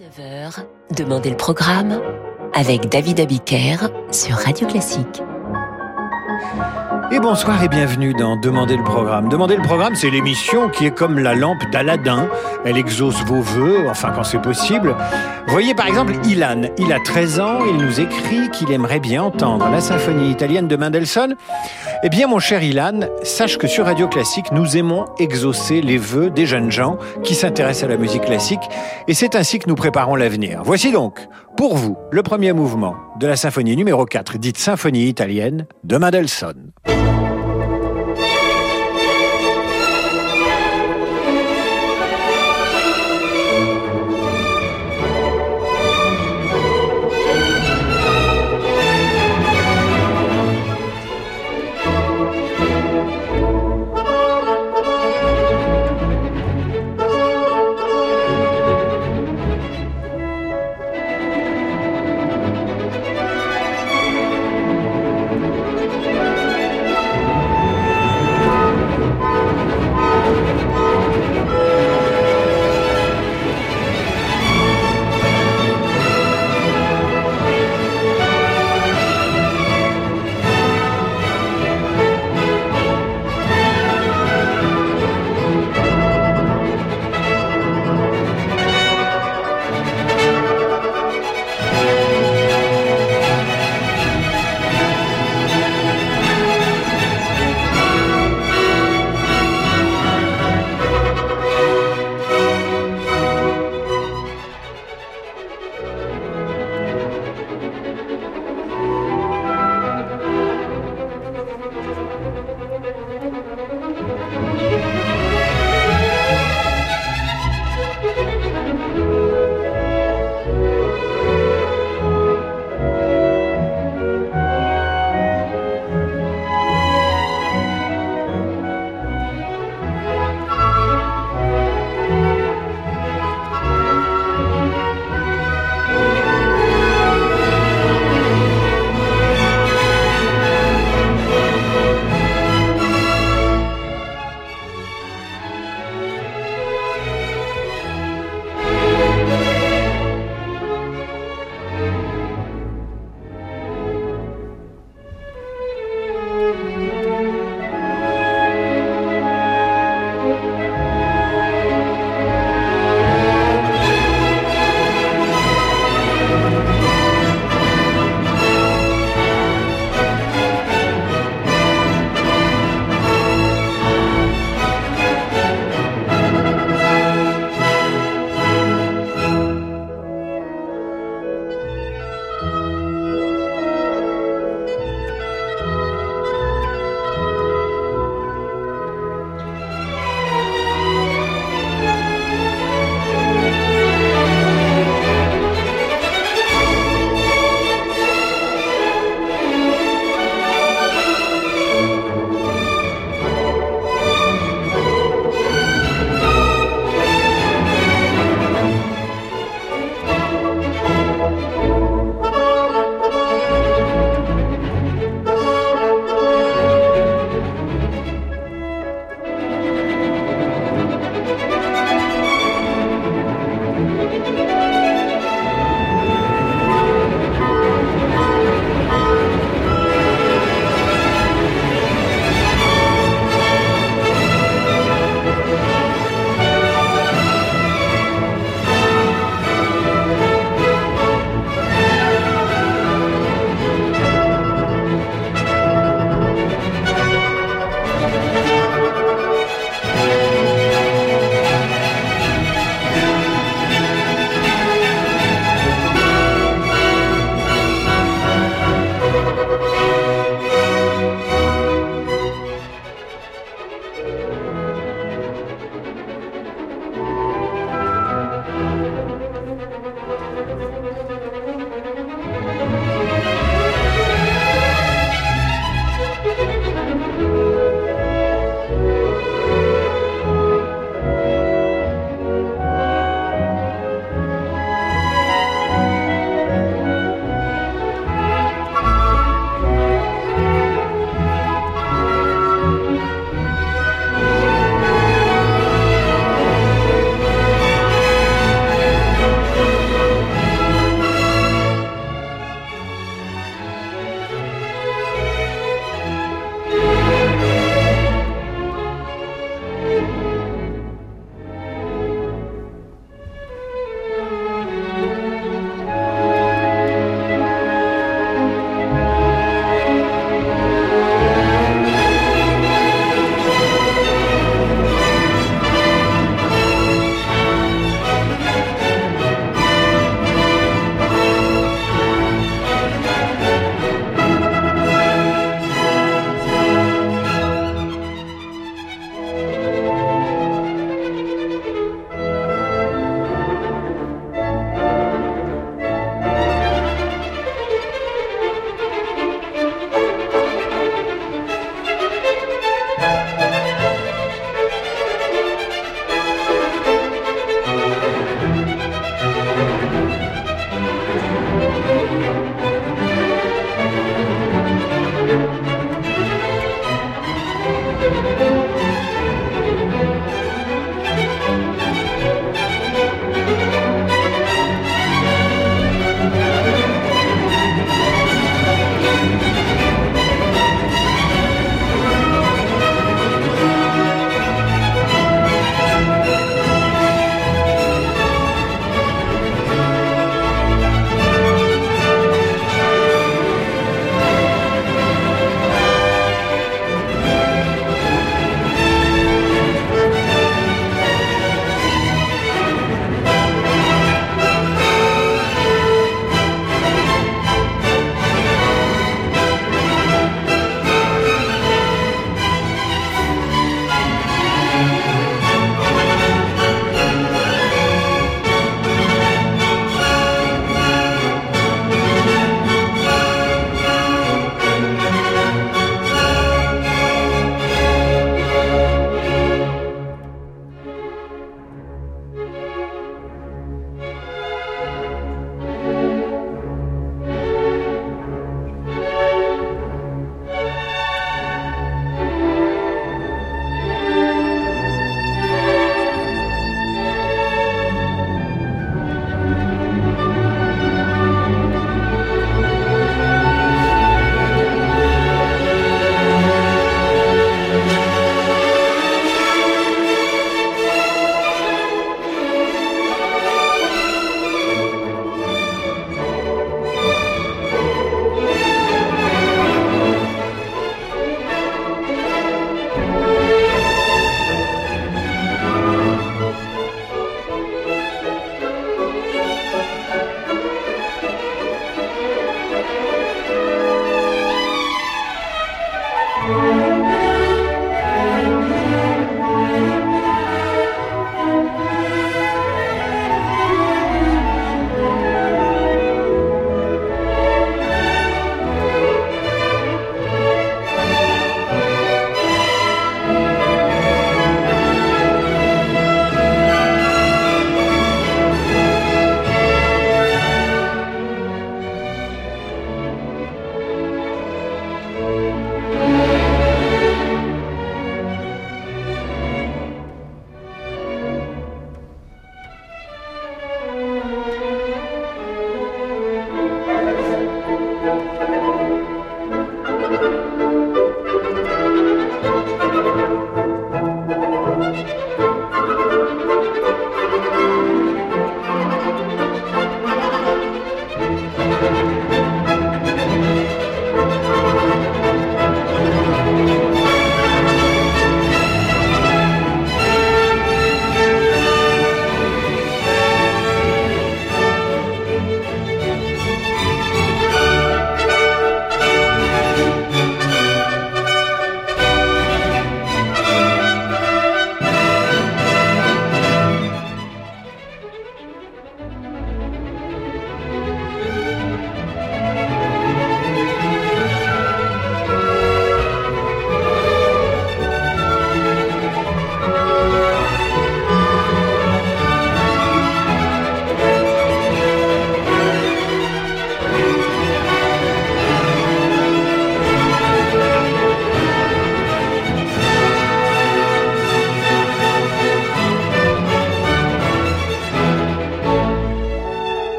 19h, 0.00 0.64
Demandez 0.96 1.28
le 1.28 1.36
programme 1.36 2.00
avec 2.54 2.88
David 2.88 3.20
Abiker 3.20 3.76
sur 4.10 4.34
Radio 4.36 4.66
Classique. 4.66 5.22
Et 7.12 7.20
bonsoir 7.20 7.62
et 7.62 7.68
bienvenue 7.68 8.14
dans 8.14 8.36
Demandez 8.36 8.78
le 8.78 8.82
programme. 8.82 9.28
Demandez 9.28 9.56
le 9.56 9.62
programme, 9.62 9.94
c'est 9.94 10.08
l'émission 10.08 10.70
qui 10.70 10.86
est 10.86 10.90
comme 10.90 11.18
la 11.18 11.34
lampe 11.34 11.70
d'Aladin. 11.70 12.28
Elle 12.64 12.78
exauce 12.78 13.22
vos 13.24 13.42
voeux, 13.42 13.88
enfin 13.90 14.10
quand 14.14 14.24
c'est 14.24 14.40
possible. 14.40 14.96
Voyez 15.48 15.74
par 15.74 15.86
exemple 15.86 16.14
Ilan. 16.24 16.62
Il 16.78 16.92
a 16.94 17.00
13 17.00 17.40
ans, 17.40 17.58
il 17.66 17.76
nous 17.76 18.00
écrit 18.00 18.48
qu'il 18.52 18.72
aimerait 18.72 19.00
bien 19.00 19.24
entendre 19.24 19.68
la 19.68 19.82
symphonie 19.82 20.30
italienne 20.30 20.66
de 20.66 20.76
Mendelssohn. 20.76 21.36
Eh 22.02 22.08
bien 22.08 22.26
mon 22.26 22.38
cher 22.38 22.62
Ilan, 22.62 23.00
sache 23.22 23.58
que 23.58 23.66
sur 23.66 23.84
Radio 23.84 24.08
Classique, 24.08 24.52
nous 24.52 24.78
aimons 24.78 25.04
exaucer 25.18 25.82
les 25.82 25.98
vœux 25.98 26.30
des 26.30 26.46
jeunes 26.46 26.70
gens 26.70 26.96
qui 27.22 27.34
s'intéressent 27.34 27.84
à 27.84 27.92
la 27.92 27.98
musique 27.98 28.22
classique 28.22 28.62
et 29.06 29.12
c'est 29.12 29.34
ainsi 29.34 29.58
que 29.58 29.68
nous 29.68 29.74
préparons 29.74 30.14
l'avenir. 30.14 30.62
Voici 30.64 30.92
donc, 30.92 31.20
pour 31.58 31.76
vous, 31.76 31.98
le 32.10 32.22
premier 32.22 32.54
mouvement 32.54 32.94
de 33.18 33.26
la 33.26 33.36
symphonie 33.36 33.76
numéro 33.76 34.06
4, 34.06 34.38
dite 34.38 34.56
symphonie 34.56 35.08
italienne 35.08 35.66
de 35.84 35.98
Mendelssohn. 35.98 36.72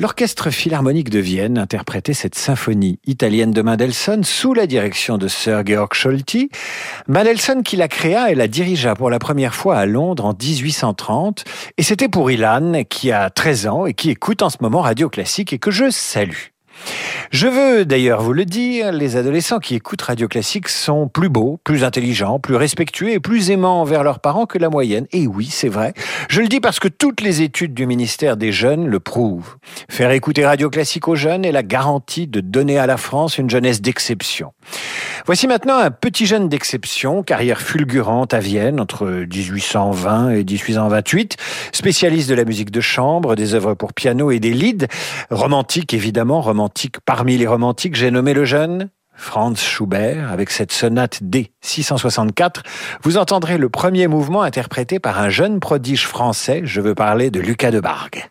L'Orchestre 0.00 0.50
Philharmonique 0.50 1.10
de 1.10 1.18
Vienne 1.18 1.58
interprétait 1.58 2.14
cette 2.14 2.36
symphonie 2.36 3.00
italienne 3.04 3.50
de 3.50 3.62
Mendelssohn 3.62 4.22
sous 4.22 4.54
la 4.54 4.68
direction 4.68 5.18
de 5.18 5.26
Sir 5.26 5.66
Georg 5.66 5.92
Scholti. 5.92 6.50
Mendelssohn 7.08 7.64
qui 7.64 7.74
la 7.74 7.88
créa 7.88 8.30
et 8.30 8.36
la 8.36 8.46
dirigea 8.46 8.94
pour 8.94 9.10
la 9.10 9.18
première 9.18 9.56
fois 9.56 9.76
à 9.76 9.86
Londres 9.86 10.24
en 10.24 10.34
1830. 10.40 11.42
Et 11.78 11.82
c'était 11.82 12.08
pour 12.08 12.30
Ilan 12.30 12.84
qui 12.88 13.10
a 13.10 13.28
13 13.28 13.66
ans 13.66 13.86
et 13.86 13.94
qui 13.94 14.10
écoute 14.10 14.42
en 14.42 14.50
ce 14.50 14.58
moment 14.60 14.82
Radio 14.82 15.08
Classique 15.08 15.52
et 15.52 15.58
que 15.58 15.72
je 15.72 15.90
salue. 15.90 16.52
Je 17.30 17.46
veux 17.46 17.84
d'ailleurs 17.84 18.22
vous 18.22 18.32
le 18.32 18.44
dire, 18.44 18.90
les 18.90 19.16
adolescents 19.16 19.58
qui 19.58 19.74
écoutent 19.74 20.02
Radio 20.02 20.28
Classique 20.28 20.68
sont 20.68 21.08
plus 21.08 21.28
beaux, 21.28 21.58
plus 21.62 21.84
intelligents, 21.84 22.38
plus 22.38 22.56
respectueux 22.56 23.10
et 23.10 23.20
plus 23.20 23.50
aimants 23.50 23.82
envers 23.82 24.02
leurs 24.02 24.20
parents 24.20 24.46
que 24.46 24.58
la 24.58 24.70
moyenne. 24.70 25.06
Et 25.12 25.26
oui, 25.26 25.48
c'est 25.50 25.68
vrai. 25.68 25.92
Je 26.28 26.40
le 26.40 26.48
dis 26.48 26.60
parce 26.60 26.80
que 26.80 26.88
toutes 26.88 27.20
les 27.20 27.42
études 27.42 27.74
du 27.74 27.86
ministère 27.86 28.36
des 28.36 28.52
Jeunes 28.52 28.86
le 28.86 29.00
prouvent. 29.00 29.56
Faire 29.90 30.10
écouter 30.10 30.46
Radio 30.46 30.70
Classique 30.70 31.08
aux 31.08 31.16
jeunes 31.16 31.44
est 31.44 31.52
la 31.52 31.62
garantie 31.62 32.26
de 32.26 32.40
donner 32.40 32.78
à 32.78 32.86
la 32.86 32.96
France 32.96 33.36
une 33.36 33.50
jeunesse 33.50 33.82
d'exception. 33.82 34.52
Voici 35.26 35.46
maintenant 35.46 35.78
un 35.78 35.90
petit 35.90 36.24
jeune 36.24 36.48
d'exception, 36.48 37.22
carrière 37.22 37.60
fulgurante 37.60 38.32
à 38.32 38.38
Vienne 38.38 38.80
entre 38.80 39.06
1820 39.06 40.30
et 40.30 40.44
1828, 40.44 41.36
spécialiste 41.72 42.30
de 42.30 42.34
la 42.34 42.44
musique 42.44 42.70
de 42.70 42.80
chambre, 42.80 43.36
des 43.36 43.54
œuvres 43.54 43.74
pour 43.74 43.92
piano 43.92 44.30
et 44.30 44.40
des 44.40 44.54
lieds, 44.54 44.88
romantique 45.30 45.92
évidemment, 45.92 46.40
romantique 46.40 46.67
parmi 47.04 47.36
les 47.36 47.46
romantiques, 47.46 47.94
j'ai 47.94 48.10
nommé 48.10 48.34
le 48.34 48.44
jeune 48.44 48.90
Franz 49.18 49.60
Schubert, 49.60 50.30
avec 50.32 50.50
cette 50.50 50.72
sonate 50.72 51.18
D 51.22 51.50
664, 51.60 52.62
vous 53.02 53.18
entendrez 53.18 53.58
le 53.58 53.68
premier 53.68 54.06
mouvement 54.06 54.42
interprété 54.42 55.00
par 55.00 55.18
un 55.18 55.28
jeune 55.28 55.58
prodige 55.58 56.06
français, 56.06 56.62
je 56.64 56.80
veux 56.80 56.94
parler 56.94 57.30
de 57.30 57.40
Lucas 57.40 57.72
de 57.72 57.80
Bargue. 57.80 58.30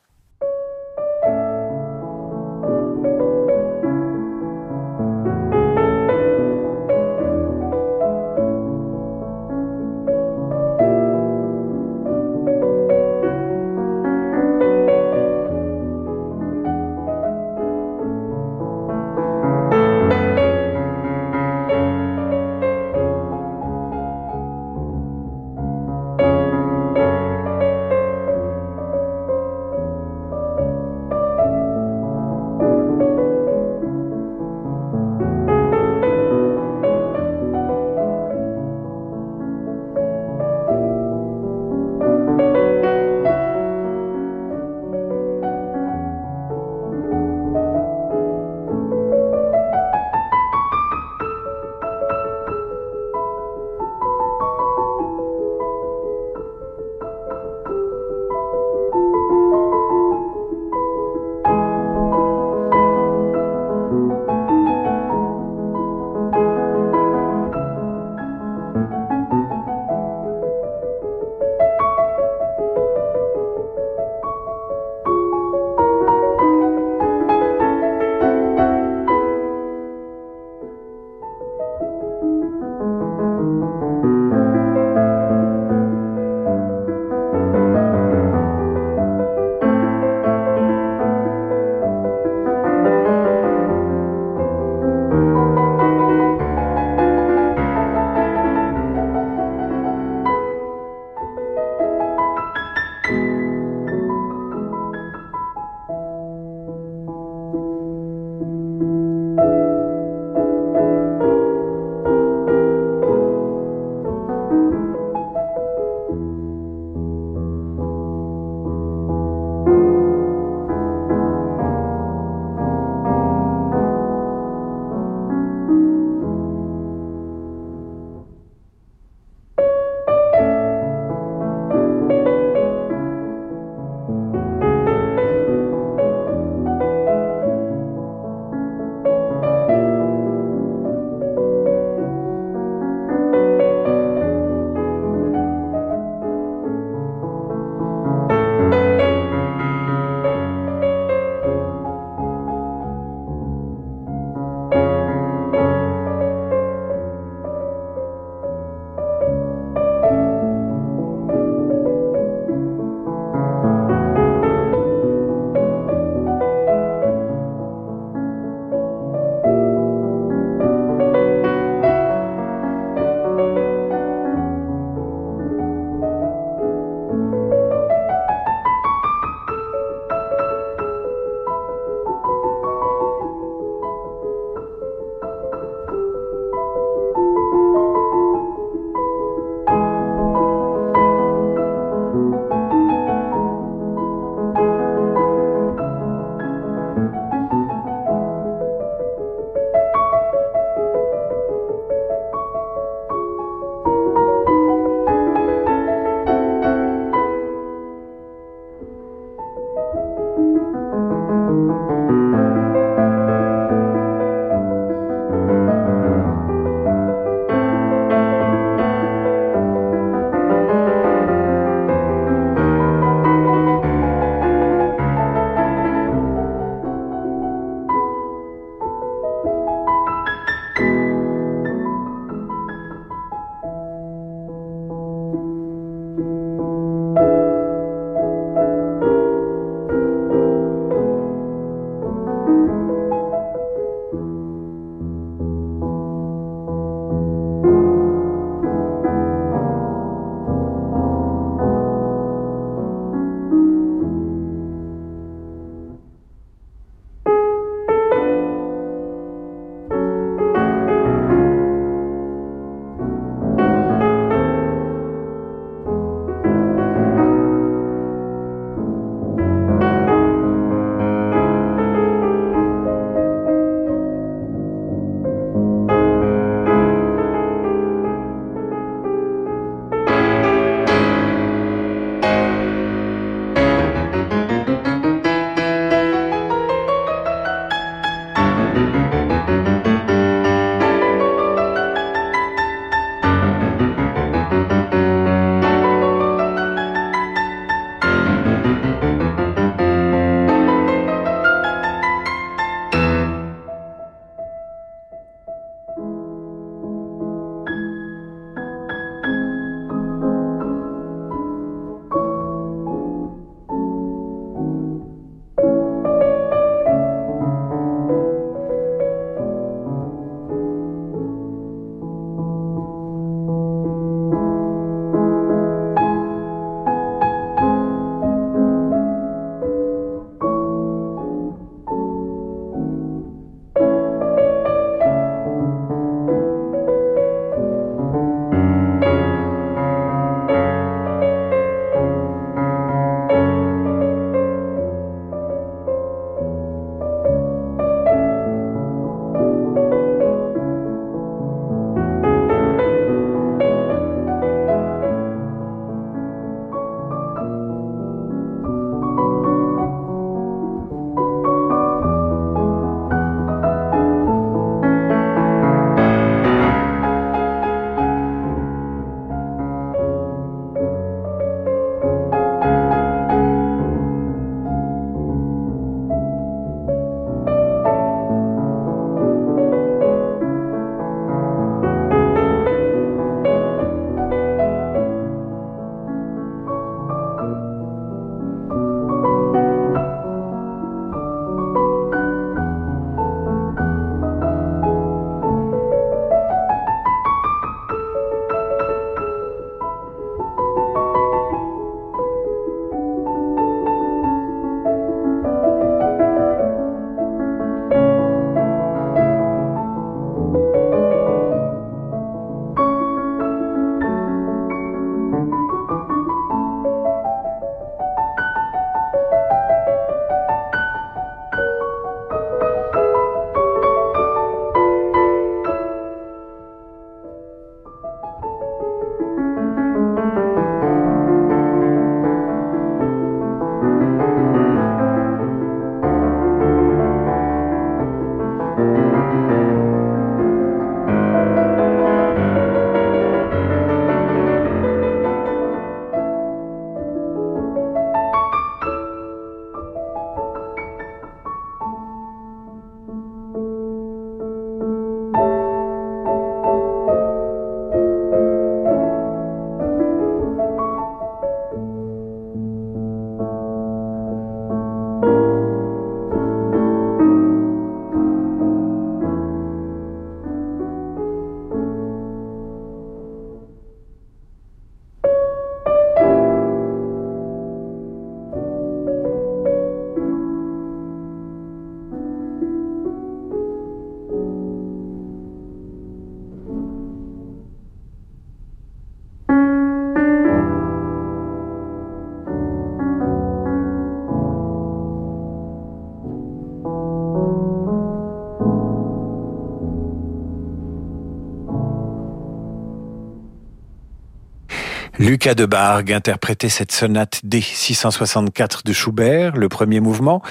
Lucas 505.28 505.56
de 505.56 505.66
Bargue 505.66 506.14
interprétait 506.14 506.70
cette 506.70 506.94
sonate 506.94 507.42
D664 507.44 508.86
de 508.86 508.94
Schubert, 508.94 509.58
le 509.58 509.68
premier 509.68 510.00
mouvement. 510.00 510.42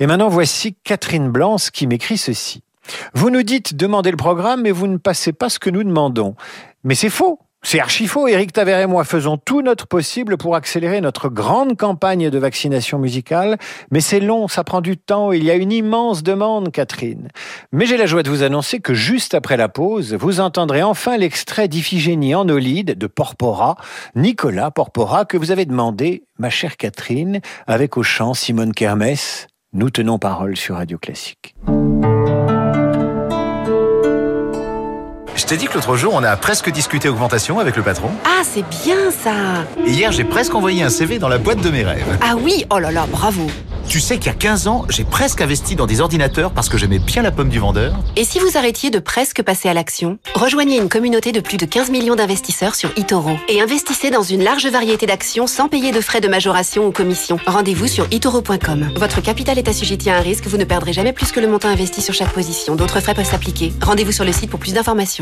Et 0.00 0.06
maintenant, 0.06 0.30
voici 0.30 0.74
Catherine 0.84 1.28
Blanche 1.28 1.70
qui 1.70 1.86
m'écrit 1.86 2.16
ceci. 2.16 2.62
Vous 3.12 3.28
nous 3.28 3.42
dites 3.42 3.76
demander 3.76 4.10
le 4.10 4.16
programme, 4.16 4.62
mais 4.62 4.70
vous 4.70 4.86
ne 4.86 4.96
passez 4.96 5.34
pas 5.34 5.50
ce 5.50 5.58
que 5.58 5.68
nous 5.68 5.84
demandons. 5.84 6.34
Mais 6.82 6.94
c'est 6.94 7.10
faux. 7.10 7.40
C'est 7.64 7.78
archi 7.78 8.08
faux. 8.08 8.26
Éric 8.26 8.52
Taver 8.52 8.80
et 8.82 8.86
moi 8.86 9.04
faisons 9.04 9.36
tout 9.36 9.62
notre 9.62 9.86
possible 9.86 10.36
pour 10.36 10.56
accélérer 10.56 11.00
notre 11.00 11.28
grande 11.28 11.76
campagne 11.76 12.28
de 12.28 12.38
vaccination 12.38 12.98
musicale, 12.98 13.56
mais 13.92 14.00
c'est 14.00 14.18
long, 14.18 14.48
ça 14.48 14.64
prend 14.64 14.80
du 14.80 14.96
temps, 14.96 15.30
il 15.30 15.44
y 15.44 15.50
a 15.50 15.54
une 15.54 15.70
immense 15.70 16.24
demande, 16.24 16.72
Catherine. 16.72 17.28
Mais 17.70 17.86
j'ai 17.86 17.96
la 17.96 18.06
joie 18.06 18.24
de 18.24 18.30
vous 18.30 18.42
annoncer 18.42 18.80
que 18.80 18.94
juste 18.94 19.34
après 19.34 19.56
la 19.56 19.68
pause, 19.68 20.14
vous 20.14 20.40
entendrez 20.40 20.82
enfin 20.82 21.16
l'extrait 21.16 21.68
d'Iphigénie 21.68 22.34
en 22.34 22.48
Olide 22.48 22.98
de 22.98 23.06
Porpora, 23.06 23.76
Nicolas 24.16 24.72
Porpora, 24.72 25.24
que 25.24 25.36
vous 25.36 25.52
avez 25.52 25.64
demandé, 25.64 26.24
ma 26.38 26.50
chère 26.50 26.76
Catherine, 26.76 27.40
avec 27.68 27.96
au 27.96 28.02
chant 28.02 28.34
Simone 28.34 28.74
Kermès. 28.74 29.46
Nous 29.72 29.90
tenons 29.90 30.18
parole 30.18 30.56
sur 30.56 30.74
Radio 30.74 30.98
Classique. 30.98 31.54
Je 35.34 35.46
t'ai 35.46 35.56
dit 35.56 35.66
que 35.66 35.74
l'autre 35.74 35.96
jour, 35.96 36.12
on 36.14 36.22
a 36.22 36.36
presque 36.36 36.70
discuté 36.70 37.08
augmentation 37.08 37.58
avec 37.58 37.76
le 37.76 37.82
patron. 37.82 38.10
Ah, 38.24 38.42
c'est 38.44 38.64
bien 38.84 39.10
ça 39.10 39.64
Et 39.86 39.90
hier, 39.90 40.12
j'ai 40.12 40.24
presque 40.24 40.54
envoyé 40.54 40.82
un 40.82 40.90
CV 40.90 41.18
dans 41.18 41.28
la 41.28 41.38
boîte 41.38 41.60
de 41.60 41.70
mes 41.70 41.84
rêves. 41.84 42.18
Ah 42.20 42.34
oui, 42.38 42.64
oh 42.70 42.78
là 42.78 42.92
là, 42.92 43.06
bravo 43.10 43.46
Tu 43.88 43.98
sais 43.98 44.18
qu'il 44.18 44.26
y 44.26 44.34
a 44.34 44.34
15 44.34 44.68
ans, 44.68 44.84
j'ai 44.90 45.04
presque 45.04 45.40
investi 45.40 45.74
dans 45.74 45.86
des 45.86 46.00
ordinateurs 46.02 46.50
parce 46.52 46.68
que 46.68 46.76
j'aimais 46.76 46.98
bien 46.98 47.22
la 47.22 47.30
pomme 47.30 47.48
du 47.48 47.58
vendeur. 47.58 47.94
Et 48.16 48.24
si 48.24 48.40
vous 48.40 48.58
arrêtiez 48.58 48.90
de 48.90 48.98
presque 48.98 49.42
passer 49.42 49.68
à 49.70 49.74
l'action 49.74 50.18
Rejoignez 50.34 50.76
une 50.76 50.90
communauté 50.90 51.32
de 51.32 51.40
plus 51.40 51.56
de 51.56 51.64
15 51.64 51.90
millions 51.90 52.14
d'investisseurs 52.14 52.74
sur 52.74 52.90
eToro 52.96 53.30
et 53.48 53.62
investissez 53.62 54.10
dans 54.10 54.22
une 54.22 54.44
large 54.44 54.66
variété 54.66 55.06
d'actions 55.06 55.46
sans 55.46 55.68
payer 55.68 55.92
de 55.92 56.00
frais 56.02 56.20
de 56.20 56.28
majoration 56.28 56.86
ou 56.86 56.92
commission. 56.92 57.38
Rendez-vous 57.46 57.86
sur 57.86 58.06
eToro.com. 58.10 58.90
Votre 58.96 59.22
capital 59.22 59.58
est 59.58 59.68
assujetti 59.68 60.10
à 60.10 60.18
un 60.18 60.20
risque, 60.20 60.46
vous 60.46 60.58
ne 60.58 60.64
perdrez 60.64 60.92
jamais 60.92 61.14
plus 61.14 61.32
que 61.32 61.40
le 61.40 61.48
montant 61.48 61.68
investi 61.68 62.02
sur 62.02 62.12
chaque 62.12 62.32
position. 62.32 62.76
D'autres 62.76 63.00
frais 63.00 63.14
peuvent 63.14 63.24
s'appliquer. 63.24 63.72
Rendez-vous 63.80 64.12
sur 64.12 64.24
le 64.26 64.32
site 64.32 64.50
pour 64.50 64.60
plus 64.60 64.74
d'informations. 64.74 65.21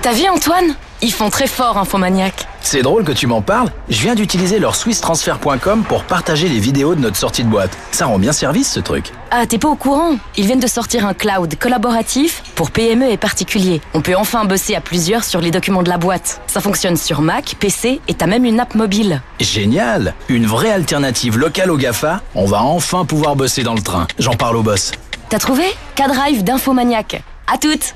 T'as 0.00 0.14
vu 0.14 0.28
Antoine? 0.28 0.74
Ils 1.00 1.12
font 1.12 1.30
très 1.30 1.46
fort 1.46 1.78
Infomaniac. 1.78 2.48
C'est 2.60 2.82
drôle 2.82 3.04
que 3.04 3.12
tu 3.12 3.28
m'en 3.28 3.40
parles. 3.40 3.68
Je 3.88 4.00
viens 4.02 4.16
d'utiliser 4.16 4.58
leur 4.58 4.74
swisstransfer.com 4.74 5.84
pour 5.84 6.02
partager 6.02 6.48
les 6.48 6.58
vidéos 6.58 6.96
de 6.96 7.00
notre 7.00 7.16
sortie 7.16 7.44
de 7.44 7.48
boîte. 7.48 7.70
Ça 7.92 8.06
rend 8.06 8.18
bien 8.18 8.32
service 8.32 8.68
ce 8.72 8.80
truc. 8.80 9.12
Ah, 9.30 9.46
t'es 9.46 9.58
pas 9.58 9.68
au 9.68 9.76
courant? 9.76 10.16
Ils 10.36 10.46
viennent 10.46 10.58
de 10.58 10.66
sortir 10.66 11.06
un 11.06 11.14
cloud 11.14 11.54
collaboratif 11.56 12.42
pour 12.56 12.72
PME 12.72 13.12
et 13.12 13.16
particuliers. 13.16 13.80
On 13.94 14.00
peut 14.00 14.16
enfin 14.16 14.44
bosser 14.44 14.74
à 14.74 14.80
plusieurs 14.80 15.22
sur 15.22 15.40
les 15.40 15.52
documents 15.52 15.84
de 15.84 15.88
la 15.88 15.98
boîte. 15.98 16.40
Ça 16.48 16.60
fonctionne 16.60 16.96
sur 16.96 17.20
Mac, 17.20 17.54
PC 17.60 18.00
et 18.08 18.14
t'as 18.14 18.26
même 18.26 18.44
une 18.44 18.58
app 18.58 18.74
mobile. 18.74 19.22
Génial 19.38 20.14
Une 20.28 20.46
vraie 20.46 20.72
alternative 20.72 21.38
locale 21.38 21.70
au 21.70 21.76
GAFA. 21.76 22.22
On 22.34 22.46
va 22.46 22.60
enfin 22.62 23.04
pouvoir 23.04 23.36
bosser 23.36 23.62
dans 23.62 23.74
le 23.74 23.82
train. 23.82 24.08
J'en 24.18 24.34
parle 24.34 24.56
au 24.56 24.62
boss. 24.62 24.90
T'as 25.28 25.38
trouvé? 25.38 25.64
K-Drive 25.94 26.42
d'Infomaniac. 26.42 27.22
À 27.46 27.56
toutes 27.56 27.94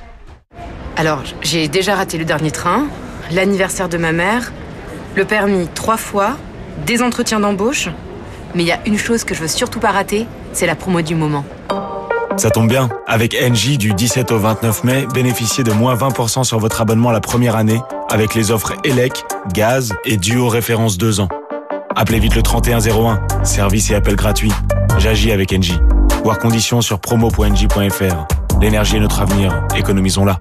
Alors, 0.96 1.22
j'ai 1.42 1.68
déjà 1.68 1.94
raté 1.94 2.16
le 2.16 2.24
dernier 2.24 2.50
train, 2.50 2.87
l'anniversaire 3.30 3.90
de 3.90 3.98
ma 3.98 4.12
mère, 4.12 4.52
le 5.14 5.26
permis 5.26 5.68
trois 5.74 5.98
fois, 5.98 6.37
des 6.87 7.02
entretiens 7.02 7.40
d'embauche. 7.40 7.90
Mais 8.54 8.62
il 8.62 8.66
y 8.66 8.72
a 8.72 8.78
une 8.87 8.98
chose 8.98 9.22
que 9.24 9.35
je 9.35 9.42
veux 9.42 9.48
surtout 9.48 9.78
pas 9.78 9.90
rater, 9.90 10.26
c'est 10.54 10.66
la 10.66 10.74
promo 10.74 11.02
du 11.02 11.14
moment. 11.14 11.44
Ça 12.38 12.50
tombe 12.50 12.68
bien. 12.68 12.88
Avec 13.06 13.35
NJ, 13.35 13.76
du 13.76 13.92
17 13.92 14.32
au 14.32 14.38
29 14.38 14.85
mai, 14.85 15.06
bénéficiez 15.12 15.64
de 15.64 15.72
moins 15.72 15.94
20% 15.94 16.44
sur 16.44 16.59
votre 16.59 16.80
abonnement 16.80 17.11
la 17.11 17.20
première 17.20 17.56
année 17.56 17.80
avec 18.11 18.35
les 18.35 18.50
offres 18.50 18.72
ELEC, 18.85 19.24
gaz 19.52 19.92
et 20.04 20.16
duo 20.16 20.48
référence 20.48 20.96
2 20.96 21.20
ans. 21.20 21.28
Appelez 21.94 22.20
vite 22.20 22.35
le 22.35 22.42
3101. 22.42 23.20
Service 23.42 23.90
et 23.90 23.94
appel 23.94 24.16
gratuit. 24.16 24.52
J'agis 24.98 25.32
avec 25.32 25.52
NJ. 25.52 25.78
Voir 26.24 26.38
conditions 26.38 26.80
sur 26.80 27.00
promo.nj.fr. 27.00 28.61
L'énergie 28.61 28.96
est 28.96 29.00
notre 29.00 29.20
avenir. 29.20 29.62
Économisons-la. 29.76 30.40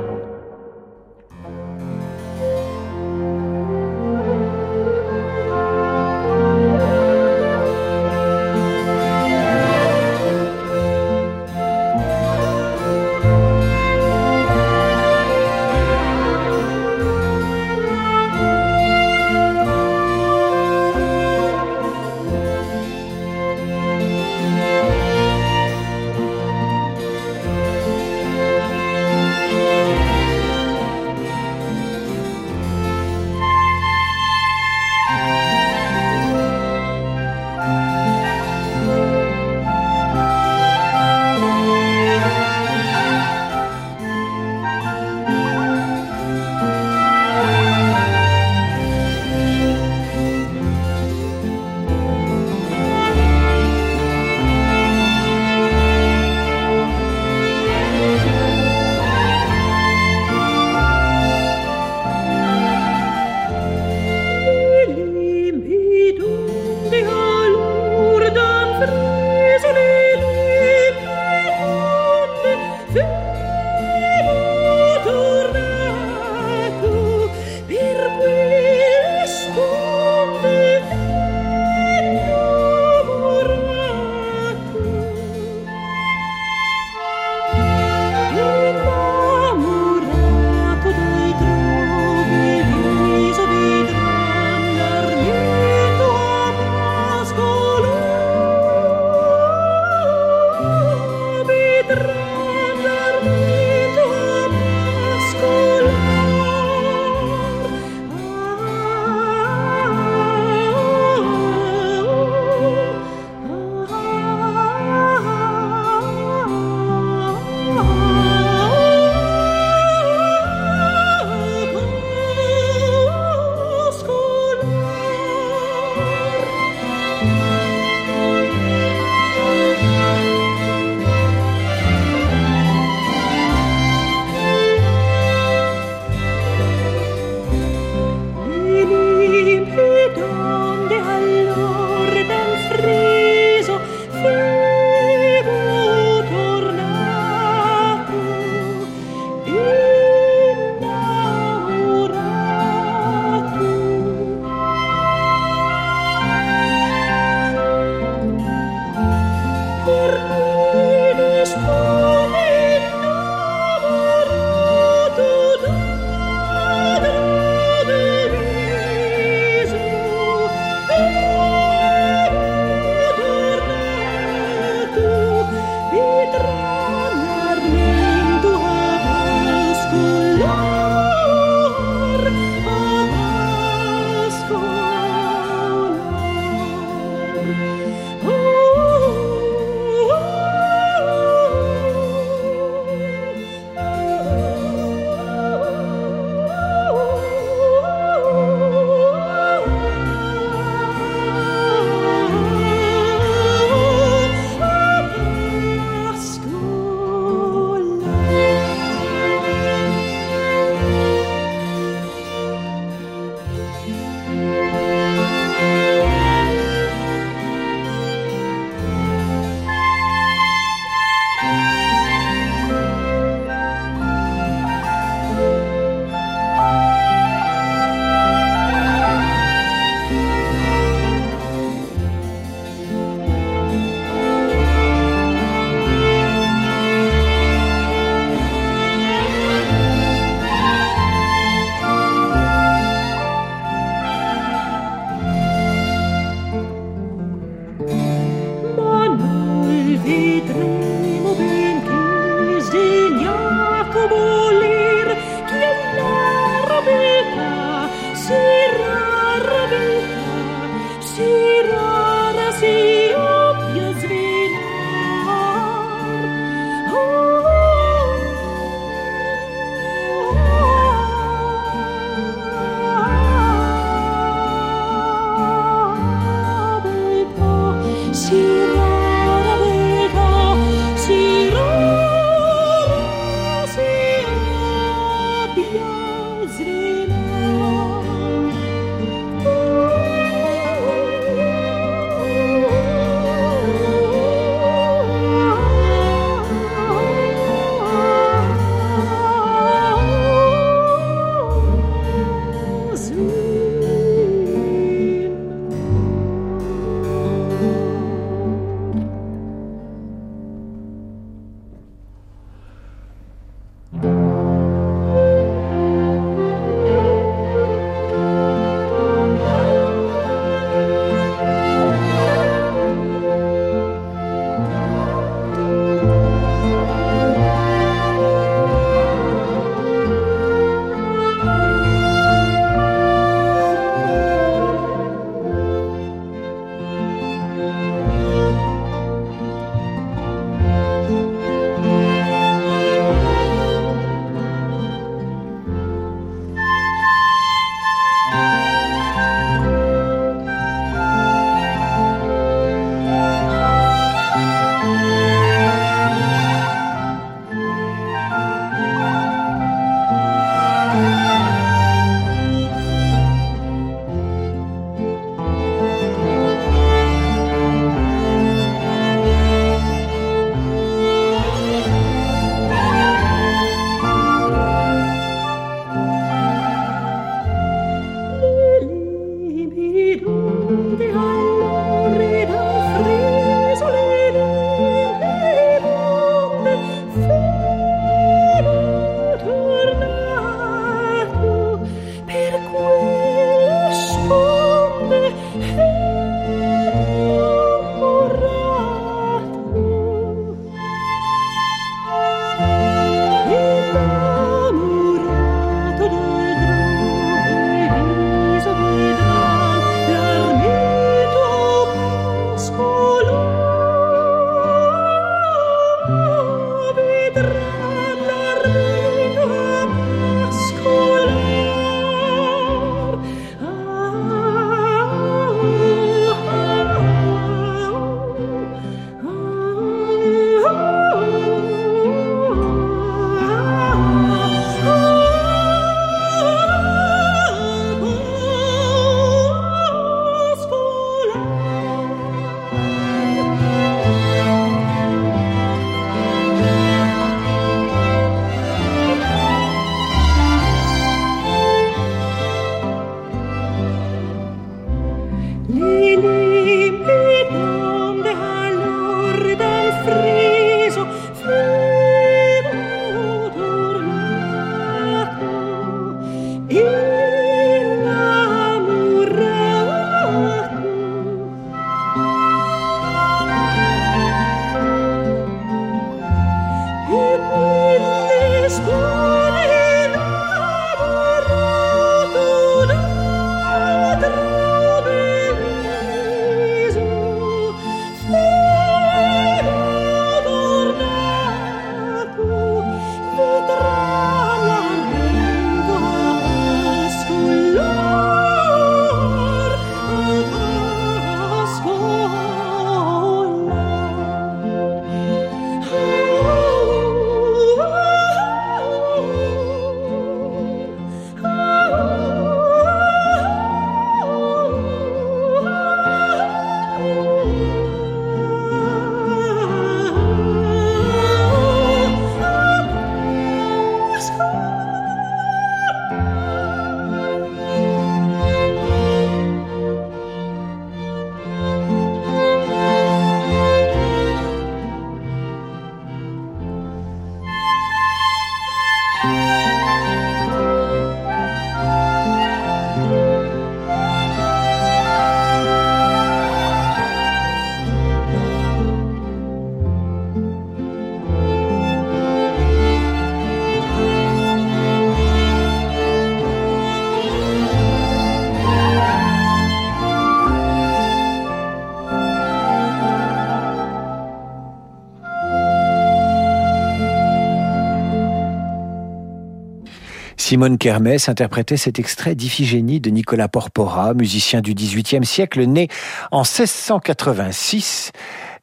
Simone 570.51 570.77
Kermès 570.77 571.29
interprétait 571.29 571.77
cet 571.77 571.97
extrait 571.97 572.35
d'Iphigénie 572.35 572.99
de 572.99 573.09
Nicolas 573.09 573.47
Porpora, 573.47 574.13
musicien 574.13 574.59
du 574.59 574.73
XVIIIe 574.73 575.25
siècle, 575.25 575.63
né 575.63 575.87
en 576.29 576.39
1686 576.39 578.11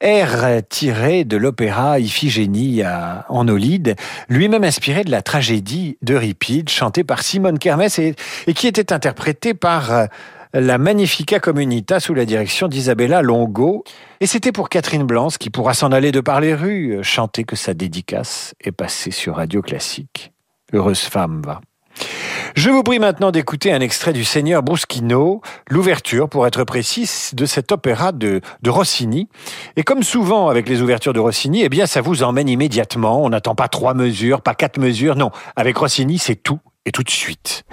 air 0.03 0.61
tiré 0.68 1.24
de 1.24 1.38
l'opéra 1.38 1.98
Iphigénie 1.98 2.83
en 3.31 3.48
Olide, 3.48 3.96
lui-même 4.29 4.64
inspiré 4.64 5.03
de 5.03 5.11
la 5.11 5.22
tragédie 5.22 5.96
d'Euripide, 6.03 6.68
chantée 6.68 7.05
par 7.05 7.22
Simone 7.22 7.59
Kermès 7.59 7.98
et, 7.98 8.14
qui 8.55 8.66
était 8.66 8.92
interprétée 8.92 9.55
par 9.55 9.90
euh, 9.90 10.05
la 10.53 10.77
Magnifica 10.77 11.40
Communita 11.40 12.01
sous 12.01 12.12
la 12.12 12.27
direction 12.27 12.68
d'Isabella 12.68 13.22
Longo. 13.22 13.83
Et 14.20 14.27
c'était 14.27 14.53
pour 14.53 14.68
Catherine 14.68 15.05
Blanc, 15.05 15.29
qui 15.29 15.48
pourra 15.48 15.72
s'en 15.72 15.90
aller 15.90 16.12
de 16.12 16.20
par 16.20 16.42
les 16.42 16.53
rues, 16.53 16.98
chanter 17.01 17.44
que 17.44 17.57
sa 17.57 17.72
dédicace 17.72 18.55
est 18.61 18.72
passée 18.72 19.11
sur 19.11 19.37
Radio 19.37 19.62
Classique. 19.62 20.33
Heureuse 20.74 21.01
femme, 21.01 21.40
va. 21.42 21.62
Je 22.54 22.70
vous 22.70 22.82
prie 22.82 22.98
maintenant 22.98 23.30
d'écouter 23.30 23.72
un 23.72 23.80
extrait 23.80 24.12
du 24.12 24.24
Seigneur 24.24 24.62
Bruschino, 24.62 25.42
l'ouverture, 25.68 26.28
pour 26.28 26.46
être 26.46 26.64
précis, 26.64 27.30
de 27.32 27.46
cet 27.46 27.72
opéra 27.72 28.12
de, 28.12 28.40
de, 28.62 28.70
Rossini. 28.70 29.28
Et 29.76 29.82
comme 29.82 30.02
souvent 30.02 30.48
avec 30.48 30.68
les 30.68 30.82
ouvertures 30.82 31.12
de 31.12 31.20
Rossini, 31.20 31.62
eh 31.62 31.68
bien, 31.68 31.87
ça 31.87 32.00
vous 32.00 32.22
emmène 32.22 32.48
immédiatement. 32.48 33.22
On 33.22 33.28
n'attend 33.28 33.54
pas 33.54 33.68
trois 33.68 33.94
mesures, 33.94 34.40
pas 34.40 34.54
quatre 34.54 34.78
mesures. 34.78 35.16
Non. 35.16 35.30
Avec 35.56 35.76
Rossini, 35.76 36.18
c'est 36.18 36.37
tout 36.37 36.58
et 36.84 36.90
tout 36.90 37.02
de 37.02 37.11
suite. 37.11 37.64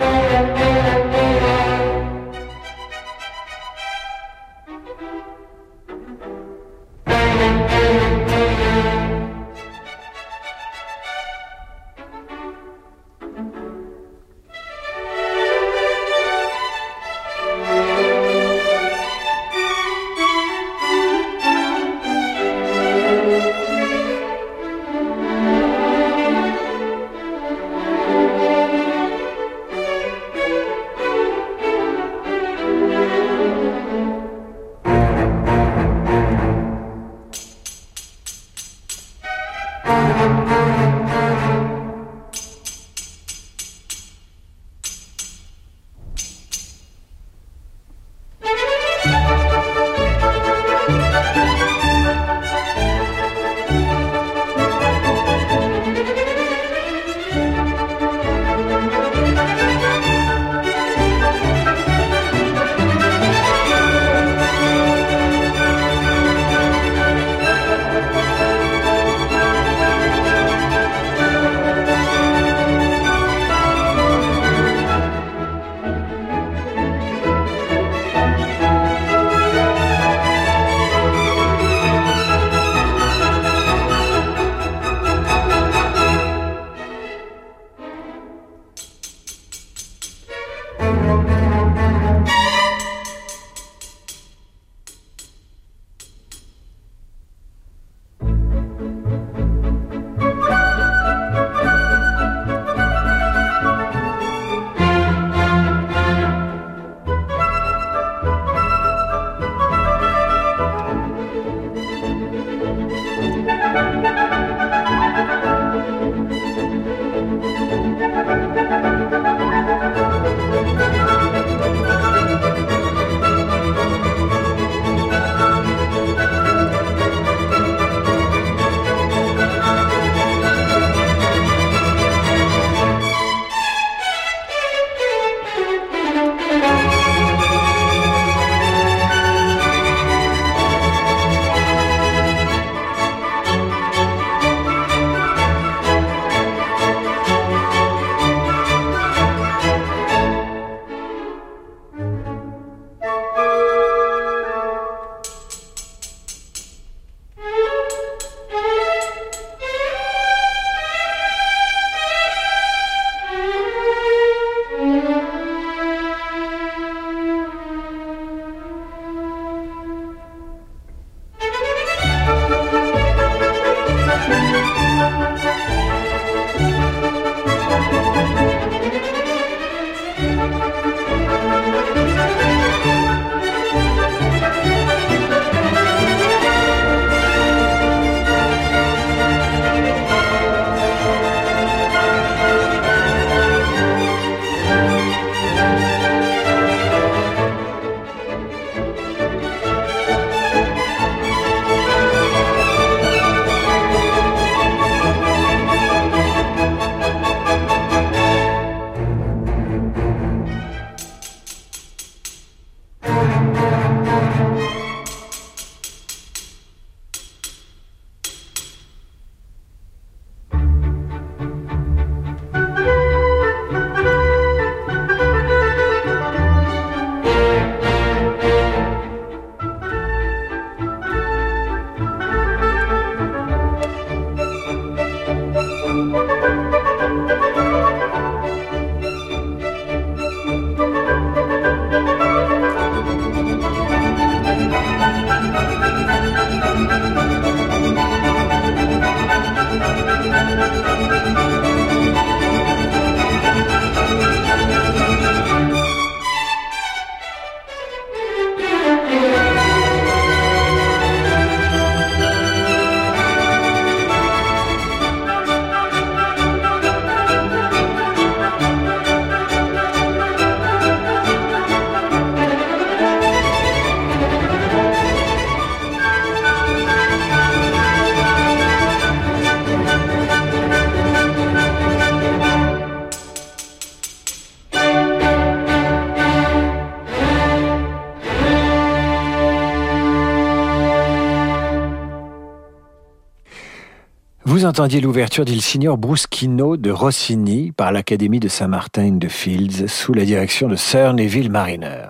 Vous 294.65 294.69
entendiez 294.69 294.99
l'ouverture 294.99 295.45
d'Il 295.45 295.61
Signor 295.61 295.95
Bruschino 295.95 296.75
de 296.75 296.89
Rossini 296.89 297.71
par 297.71 297.91
l'Académie 297.91 298.39
de 298.39 298.47
Saint-Martin 298.47 299.11
de 299.11 299.27
Fields 299.27 299.87
sous 299.87 300.11
la 300.11 300.25
direction 300.25 300.67
de 300.67 300.75
Sir 300.75 301.13
Neville 301.13 301.51
Mariner. 301.51 302.07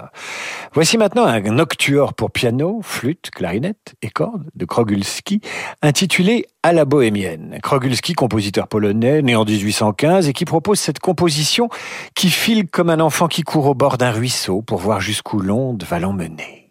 Voici 0.71 0.97
maintenant 0.97 1.25
un 1.25 1.41
nocturne 1.41 2.13
pour 2.15 2.31
piano, 2.31 2.79
flûte, 2.81 3.29
clarinette 3.29 3.95
et 4.01 4.09
cordes 4.09 4.45
de 4.55 4.63
Krogulski 4.63 5.41
intitulé 5.81 6.45
À 6.63 6.71
la 6.71 6.85
bohémienne. 6.85 7.59
Krogulski, 7.61 8.13
compositeur 8.13 8.69
polonais, 8.69 9.21
né 9.21 9.35
en 9.35 9.43
1815 9.43 10.29
et 10.29 10.33
qui 10.33 10.45
propose 10.45 10.79
cette 10.79 10.99
composition 10.99 11.67
qui 12.15 12.29
file 12.29 12.69
comme 12.69 12.89
un 12.89 13.01
enfant 13.01 13.27
qui 13.27 13.41
court 13.41 13.65
au 13.65 13.73
bord 13.73 13.97
d'un 13.97 14.11
ruisseau 14.11 14.61
pour 14.61 14.79
voir 14.79 15.01
jusqu'où 15.01 15.41
l'onde 15.41 15.83
va 15.83 15.99
l'emmener. 15.99 16.64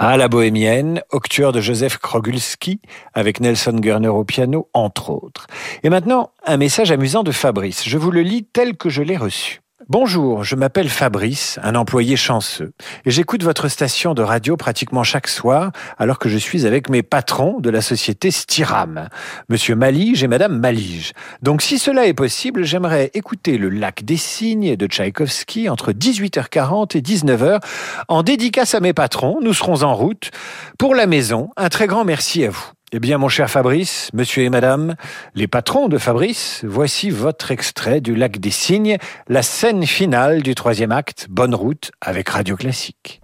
À 0.00 0.16
la 0.16 0.28
bohémienne, 0.28 1.02
Octueur 1.10 1.50
de 1.50 1.60
Joseph 1.60 1.98
Krogulski, 1.98 2.80
avec 3.14 3.40
Nelson 3.40 3.80
Gerner 3.82 4.06
au 4.06 4.22
piano, 4.22 4.68
entre 4.72 5.10
autres. 5.10 5.48
Et 5.82 5.90
maintenant, 5.90 6.30
un 6.46 6.56
message 6.56 6.92
amusant 6.92 7.24
de 7.24 7.32
Fabrice. 7.32 7.82
Je 7.84 7.98
vous 7.98 8.12
le 8.12 8.22
lis 8.22 8.44
tel 8.44 8.76
que 8.76 8.90
je 8.90 9.02
l'ai 9.02 9.16
reçu. 9.16 9.60
Bonjour, 9.86 10.42
je 10.42 10.56
m'appelle 10.56 10.88
Fabrice, 10.88 11.60
un 11.62 11.76
employé 11.76 12.16
chanceux, 12.16 12.72
et 13.04 13.12
j'écoute 13.12 13.44
votre 13.44 13.68
station 13.68 14.12
de 14.12 14.22
radio 14.22 14.56
pratiquement 14.56 15.04
chaque 15.04 15.28
soir, 15.28 15.70
alors 15.98 16.18
que 16.18 16.28
je 16.28 16.36
suis 16.36 16.66
avec 16.66 16.90
mes 16.90 17.04
patrons 17.04 17.60
de 17.60 17.70
la 17.70 17.80
société 17.80 18.32
Stiram, 18.32 19.08
Monsieur 19.48 19.76
Malige 19.76 20.24
et 20.24 20.26
Madame 20.26 20.58
Malige. 20.58 21.12
Donc 21.42 21.62
si 21.62 21.78
cela 21.78 22.08
est 22.08 22.12
possible, 22.12 22.64
j'aimerais 22.64 23.12
écouter 23.14 23.56
le 23.56 23.68
Lac 23.68 24.04
des 24.04 24.16
Cygnes 24.16 24.74
de 24.74 24.86
Tchaïkovski 24.88 25.68
entre 25.68 25.92
18h40 25.92 26.98
et 26.98 27.00
19h, 27.00 27.60
en 28.08 28.24
dédicace 28.24 28.74
à 28.74 28.80
mes 28.80 28.92
patrons, 28.92 29.38
nous 29.40 29.54
serons 29.54 29.84
en 29.84 29.94
route. 29.94 30.32
Pour 30.76 30.96
la 30.96 31.06
maison, 31.06 31.50
un 31.56 31.68
très 31.68 31.86
grand 31.86 32.04
merci 32.04 32.44
à 32.44 32.50
vous. 32.50 32.72
Eh 32.90 33.00
bien, 33.00 33.18
mon 33.18 33.28
cher 33.28 33.50
Fabrice, 33.50 34.08
monsieur 34.14 34.44
et 34.44 34.48
madame, 34.48 34.94
les 35.34 35.46
patrons 35.46 35.88
de 35.88 35.98
Fabrice, 35.98 36.64
voici 36.66 37.10
votre 37.10 37.50
extrait 37.50 38.00
du 38.00 38.14
Lac 38.14 38.38
des 38.38 38.50
Cygnes, 38.50 38.96
la 39.28 39.42
scène 39.42 39.84
finale 39.84 40.40
du 40.40 40.54
troisième 40.54 40.92
acte, 40.92 41.26
Bonne 41.28 41.54
route 41.54 41.90
avec 42.00 42.30
Radio 42.30 42.56
Classique. 42.56 43.20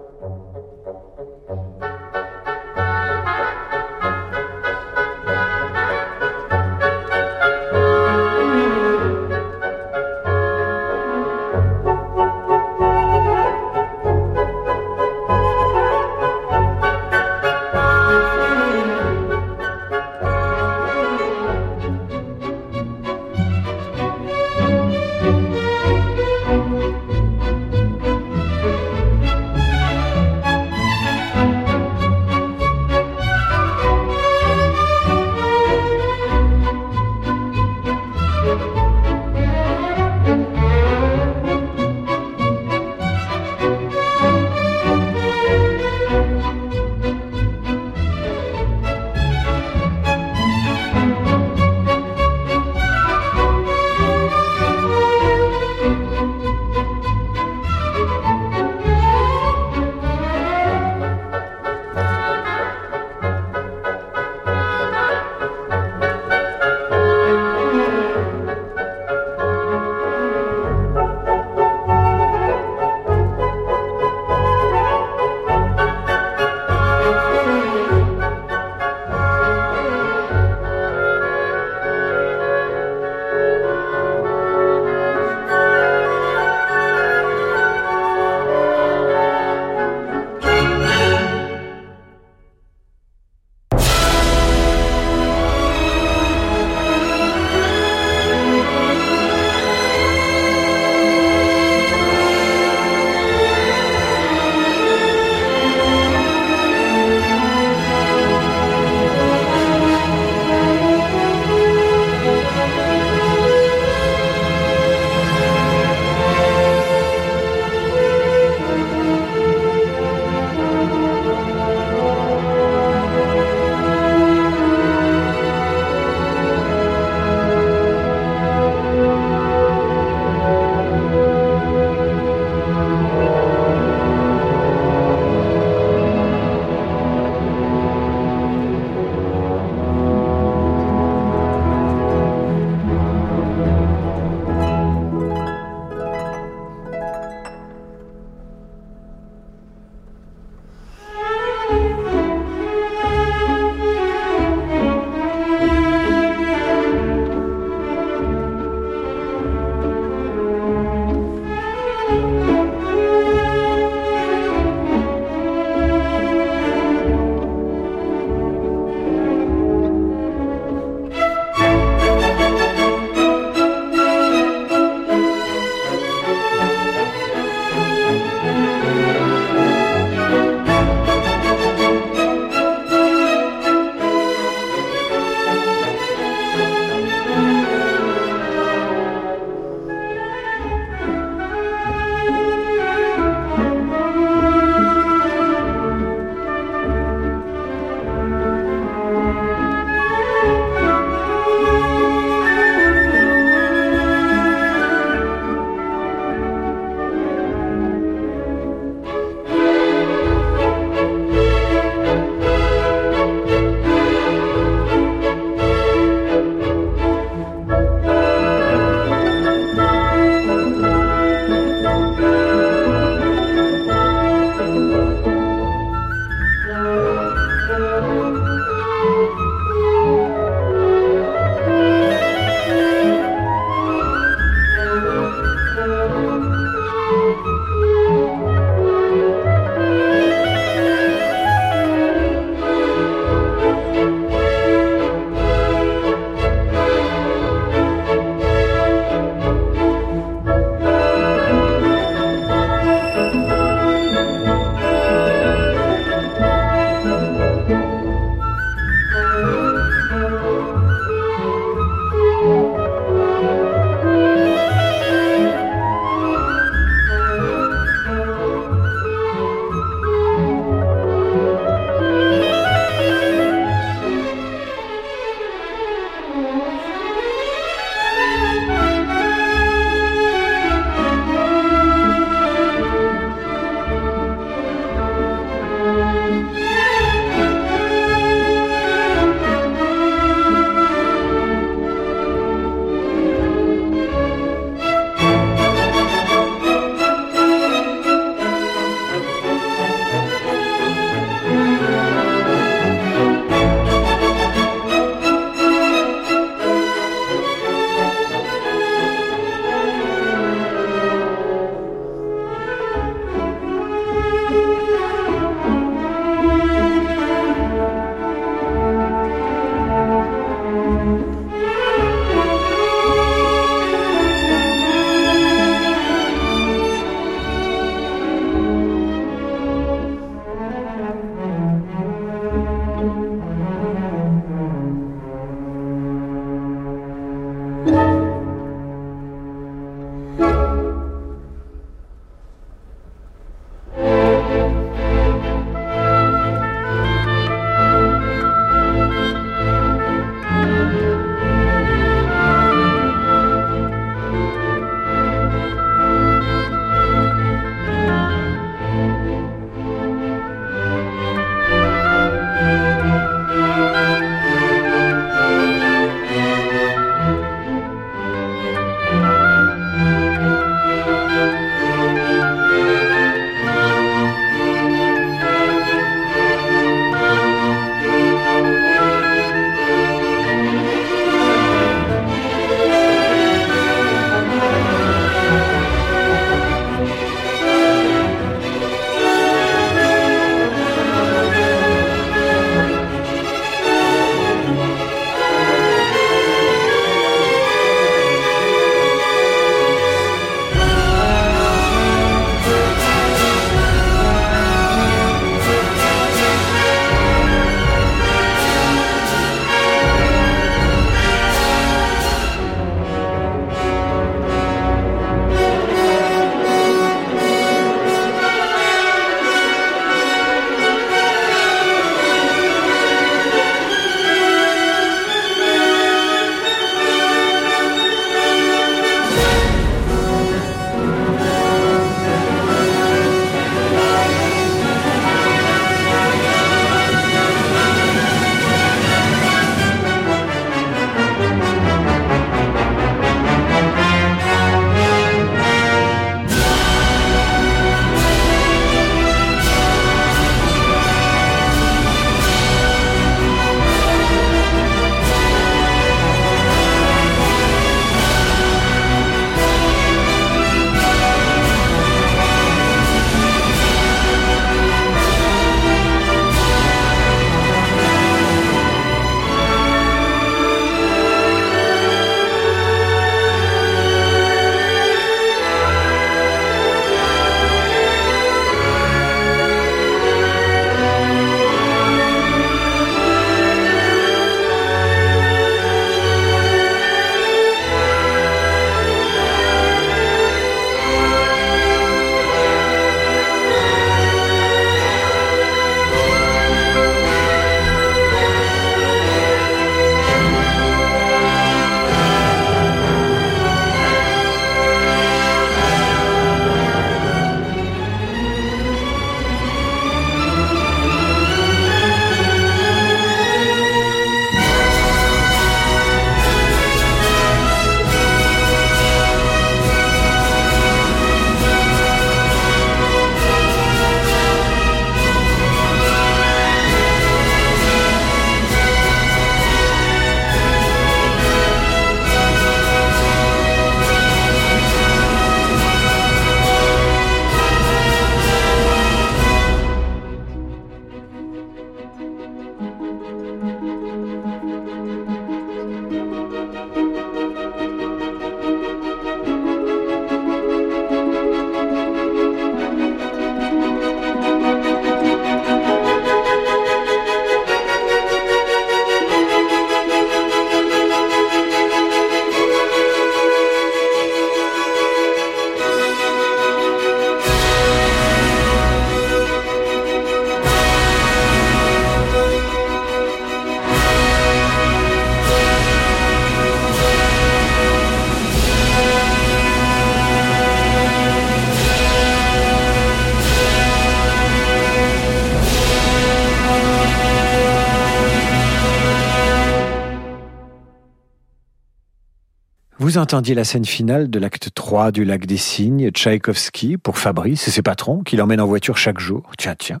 Vous 593.04 593.18
entendiez 593.18 593.54
la 593.54 593.64
scène 593.64 593.84
finale 593.84 594.30
de 594.30 594.38
l'acte 594.38 594.70
3 594.74 595.12
du 595.12 595.26
Lac 595.26 595.44
des 595.44 595.58
Cygnes, 595.58 596.08
Tchaïkovski, 596.08 596.96
pour 596.96 597.18
Fabrice 597.18 597.68
et 597.68 597.70
ses 597.70 597.82
patrons, 597.82 598.22
qui 598.22 598.38
l'emmènent 598.38 598.62
en 598.62 598.66
voiture 598.66 598.96
chaque 598.96 599.20
jour. 599.20 599.50
Tiens, 599.58 599.74
tiens. 599.78 600.00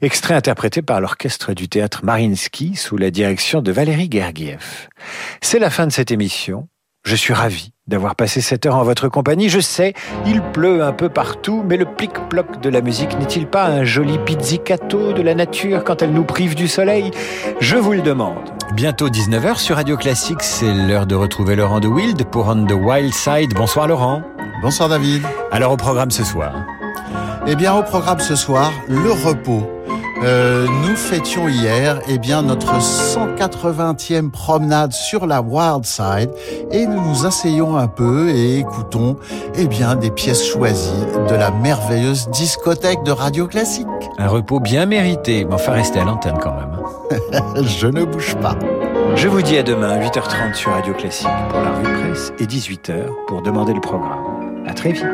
Extrait 0.00 0.34
interprété 0.34 0.82
par 0.82 1.00
l'orchestre 1.00 1.54
du 1.54 1.68
théâtre 1.68 2.04
Marinsky 2.04 2.74
sous 2.74 2.96
la 2.96 3.12
direction 3.12 3.62
de 3.62 3.70
Valérie 3.70 4.08
Gergiev. 4.10 4.88
C'est 5.40 5.60
la 5.60 5.70
fin 5.70 5.86
de 5.86 5.92
cette 5.92 6.10
émission. 6.10 6.66
Je 7.04 7.16
suis 7.16 7.34
ravi 7.34 7.72
d'avoir 7.88 8.14
passé 8.14 8.40
cette 8.40 8.64
heure 8.64 8.76
en 8.76 8.84
votre 8.84 9.08
compagnie. 9.08 9.48
Je 9.48 9.58
sais, 9.58 9.92
il 10.24 10.40
pleut 10.40 10.84
un 10.84 10.92
peu 10.92 11.08
partout, 11.08 11.64
mais 11.68 11.76
le 11.76 11.84
plic-ploc 11.84 12.60
de 12.60 12.68
la 12.68 12.80
musique 12.80 13.18
n'est-il 13.18 13.48
pas 13.48 13.64
un 13.64 13.82
joli 13.82 14.18
pizzicato 14.18 15.12
de 15.12 15.20
la 15.20 15.34
nature 15.34 15.82
quand 15.82 16.00
elle 16.00 16.12
nous 16.12 16.22
prive 16.22 16.54
du 16.54 16.68
soleil? 16.68 17.10
Je 17.60 17.76
vous 17.76 17.92
le 17.92 18.02
demande. 18.02 18.38
Bientôt 18.74 19.08
19h 19.08 19.58
sur 19.58 19.76
Radio 19.76 19.96
Classique, 19.96 20.42
c'est 20.42 20.72
l'heure 20.72 21.06
de 21.06 21.16
retrouver 21.16 21.56
Laurent 21.56 21.80
de 21.80 21.88
Wild 21.88 22.24
pour 22.26 22.46
On 22.46 22.64
the 22.66 22.72
Wild 22.72 23.12
Side. 23.12 23.52
Bonsoir 23.54 23.88
Laurent. 23.88 24.22
Bonsoir 24.62 24.88
David. 24.88 25.22
Alors 25.50 25.72
au 25.72 25.76
programme 25.76 26.12
ce 26.12 26.22
soir? 26.22 26.54
Eh 27.48 27.56
bien 27.56 27.74
au 27.74 27.82
programme 27.82 28.20
ce 28.20 28.36
soir, 28.36 28.72
le 28.86 29.10
repos. 29.10 29.68
Euh, 30.24 30.66
nous 30.86 30.94
fêtions 30.94 31.48
hier 31.48 32.00
eh 32.08 32.18
bien, 32.18 32.42
notre 32.42 32.78
180e 32.78 34.30
promenade 34.30 34.92
sur 34.92 35.26
la 35.26 35.40
Wild 35.40 35.84
Side 35.84 36.30
et 36.70 36.86
nous 36.86 37.00
nous 37.00 37.26
asseyons 37.26 37.76
un 37.76 37.88
peu 37.88 38.30
et 38.30 38.58
écoutons 38.58 39.16
eh 39.56 39.66
bien, 39.66 39.96
des 39.96 40.10
pièces 40.10 40.44
choisies 40.44 41.06
de 41.28 41.34
la 41.34 41.50
merveilleuse 41.50 42.28
discothèque 42.28 43.02
de 43.02 43.10
Radio 43.10 43.48
Classique. 43.48 43.86
Un 44.18 44.28
repos 44.28 44.60
bien 44.60 44.86
mérité, 44.86 45.44
mais 45.44 45.54
enfin 45.54 45.72
restez 45.72 45.98
à 45.98 46.04
l'antenne 46.04 46.38
quand 46.40 46.54
même. 46.54 47.64
Je 47.66 47.88
ne 47.88 48.04
bouge 48.04 48.36
pas. 48.36 48.56
Je 49.16 49.26
vous 49.26 49.42
dis 49.42 49.58
à 49.58 49.62
demain, 49.62 49.98
8h30 49.98 50.54
sur 50.54 50.70
Radio 50.70 50.94
Classique 50.94 51.28
pour 51.50 51.60
la 51.60 51.70
revue 51.72 51.82
de 51.84 52.08
presse 52.08 52.32
et 52.38 52.46
18h 52.46 53.06
pour 53.26 53.42
demander 53.42 53.74
le 53.74 53.80
programme. 53.80 54.64
À 54.66 54.72
très 54.72 54.92
vite. 54.92 55.04